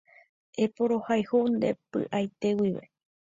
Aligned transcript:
Eporohayhu 0.63 1.37
nde 1.53 1.69
py'aite 1.89 2.49
guive 2.57 2.83